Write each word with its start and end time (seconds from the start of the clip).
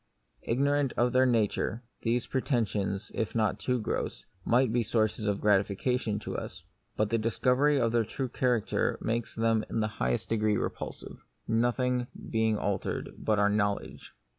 Ignorant 0.41 0.93
of 0.97 1.13
their 1.13 1.27
nature, 1.27 1.83
these 2.01 2.25
pretensions 2.25 3.11
(if 3.13 3.35
not 3.35 3.59
too 3.59 3.79
gross) 3.79 4.25
might 4.43 4.73
be 4.73 4.81
sources 4.81 5.27
of 5.27 5.39
gratification 5.39 6.17
to 6.21 6.35
us; 6.35 6.63
but 6.97 7.11
the 7.11 7.19
discovery 7.19 7.79
of 7.79 7.91
their 7.91 8.03
true 8.03 8.27
character 8.27 8.97
makes 8.99 9.35
them 9.35 9.63
in 9.69 9.79
the 9.79 9.87
highest 10.01 10.27
degree 10.29 10.57
repulsive, 10.57 11.23
nothing 11.47 12.07
being 12.31 12.57
altered 12.57 13.13
but 13.15 13.37
our 13.37 13.47
knowledge. 13.51 14.13